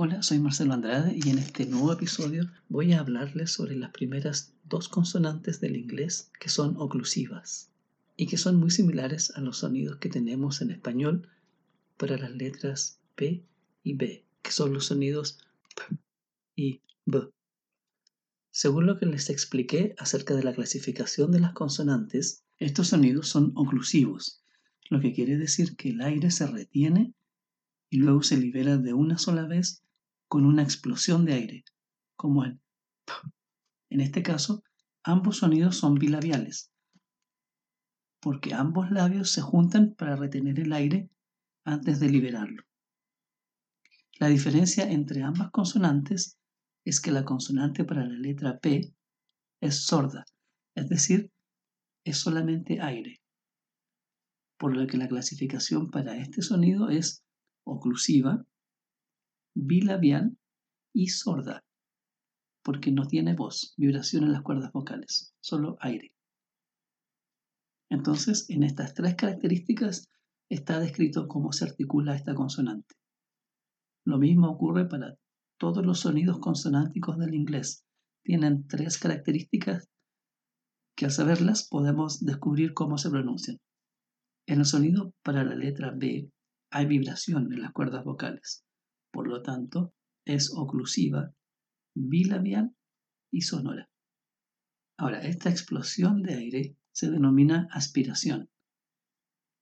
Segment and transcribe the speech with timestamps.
[0.00, 4.54] Hola, soy Marcelo Andrade y en este nuevo episodio voy a hablarles sobre las primeras
[4.62, 7.72] dos consonantes del inglés que son oclusivas
[8.16, 11.28] y que son muy similares a los sonidos que tenemos en español
[11.96, 13.44] para las letras P
[13.82, 15.40] y B, que son los sonidos
[15.74, 15.98] P
[16.54, 17.32] y B.
[18.52, 23.50] Según lo que les expliqué acerca de la clasificación de las consonantes, estos sonidos son
[23.56, 24.44] oclusivos,
[24.90, 27.14] lo que quiere decir que el aire se retiene
[27.90, 29.82] y luego se libera de una sola vez
[30.28, 31.64] con una explosión de aire,
[32.16, 32.60] como el.
[33.90, 34.62] En este caso,
[35.02, 36.70] ambos sonidos son bilabiales,
[38.20, 41.10] porque ambos labios se juntan para retener el aire
[41.64, 42.62] antes de liberarlo.
[44.18, 46.38] La diferencia entre ambas consonantes
[46.84, 48.94] es que la consonante para la letra P
[49.60, 50.24] es sorda,
[50.74, 51.30] es decir,
[52.04, 53.20] es solamente aire,
[54.58, 57.22] por lo que la clasificación para este sonido es
[57.64, 58.44] oclusiva,
[59.58, 60.36] bilabial
[60.94, 61.64] y sorda,
[62.62, 66.12] porque no tiene voz, vibración en las cuerdas vocales, solo aire.
[67.90, 70.08] Entonces, en estas tres características
[70.50, 72.94] está descrito cómo se articula esta consonante.
[74.04, 75.16] Lo mismo ocurre para
[75.58, 77.84] todos los sonidos consonánticos del inglés
[78.24, 79.88] tienen tres características
[80.96, 83.58] que al saberlas podemos descubrir cómo se pronuncian.
[84.46, 86.30] En el sonido para la letra B
[86.70, 88.64] hay vibración en las cuerdas vocales,
[89.12, 89.92] por lo tanto
[90.24, 91.34] es oclusiva,
[91.94, 92.74] bilabial
[93.30, 93.88] y sonora.
[94.98, 98.50] Ahora, esta explosión de aire se denomina aspiración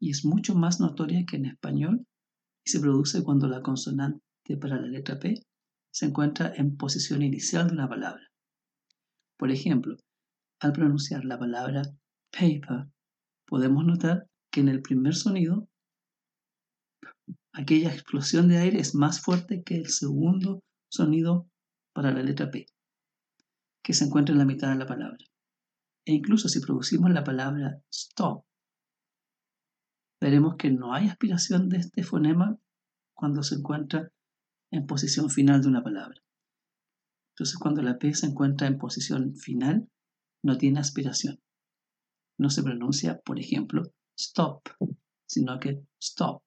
[0.00, 2.06] y es mucho más notoria que en español
[2.64, 4.22] y se produce cuando la consonante
[4.60, 5.42] para la letra P
[5.90, 8.22] se encuentra en posición inicial de una palabra.
[9.36, 9.96] Por ejemplo,
[10.60, 11.82] al pronunciar la palabra
[12.30, 12.88] paper,
[13.46, 15.68] podemos notar que en el primer sonido,
[17.58, 21.50] aquella explosión de aire es más fuerte que el segundo sonido
[21.92, 22.66] para la letra P,
[23.82, 25.18] que se encuentra en la mitad de la palabra.
[26.06, 28.44] E incluso si producimos la palabra stop,
[30.20, 32.56] veremos que no hay aspiración de este fonema
[33.12, 34.12] cuando se encuentra
[34.70, 36.20] en posición final de una palabra.
[37.34, 39.88] Entonces, cuando la P se encuentra en posición final,
[40.44, 41.40] no tiene aspiración.
[42.38, 43.82] No se pronuncia, por ejemplo,
[44.16, 44.62] stop,
[45.26, 46.42] sino que stop.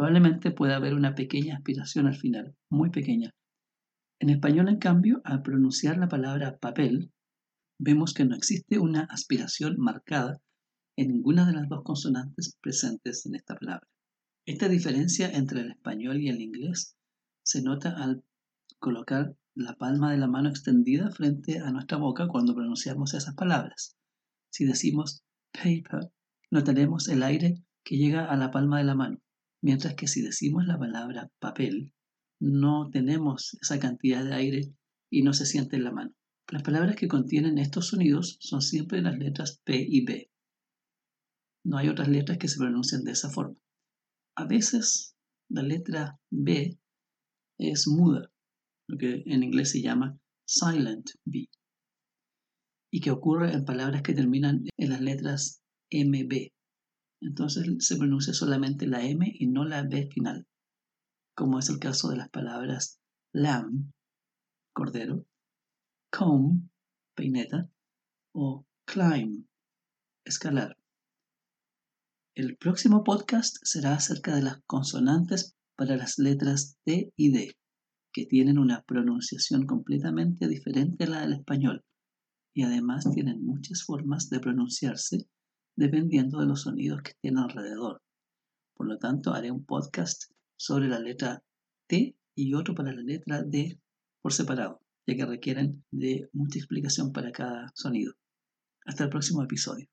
[0.00, 3.34] Probablemente pueda haber una pequeña aspiración al final, muy pequeña.
[4.18, 7.12] En español, en cambio, al pronunciar la palabra papel,
[7.78, 10.40] vemos que no existe una aspiración marcada
[10.96, 13.86] en ninguna de las dos consonantes presentes en esta palabra.
[14.46, 16.96] Esta diferencia entre el español y el inglés
[17.44, 18.24] se nota al
[18.78, 23.98] colocar la palma de la mano extendida frente a nuestra boca cuando pronunciamos esas palabras.
[24.50, 26.10] Si decimos paper,
[26.50, 29.20] notaremos el aire que llega a la palma de la mano,
[29.62, 31.92] mientras que si decimos la palabra papel,
[32.40, 34.74] no tenemos esa cantidad de aire
[35.10, 36.14] y no se siente en la mano.
[36.50, 40.30] Las palabras que contienen estos sonidos son siempre las letras P y B.
[41.64, 43.56] No hay otras letras que se pronuncien de esa forma.
[44.36, 45.14] A veces
[45.48, 46.78] la letra B
[47.58, 48.32] es muda,
[48.88, 51.48] lo que en inglés se llama silent B,
[52.90, 56.50] y que ocurre en palabras que terminan en las letras MB.
[57.20, 60.46] Entonces se pronuncia solamente la M y no la B final,
[61.34, 63.00] como es el caso de las palabras
[63.32, 63.92] lamb,
[64.72, 65.26] cordero,
[66.10, 66.68] comb,
[67.14, 67.70] peineta,
[68.32, 69.46] o climb,
[70.24, 70.76] escalar.
[72.34, 77.56] El próximo podcast será acerca de las consonantes para las letras T y D,
[78.12, 81.84] que tienen una pronunciación completamente diferente a la del español
[82.54, 85.28] y además tienen muchas formas de pronunciarse
[85.80, 88.02] dependiendo de los sonidos que tienen alrededor.
[88.76, 90.24] Por lo tanto, haré un podcast
[90.54, 91.42] sobre la letra
[91.88, 93.80] T y otro para la letra D
[94.20, 98.12] por separado, ya que requieren de mucha explicación para cada sonido.
[98.84, 99.88] Hasta el próximo episodio.